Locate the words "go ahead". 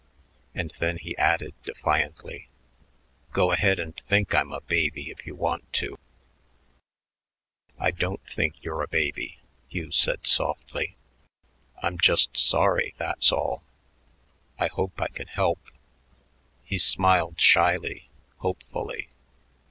3.33-3.77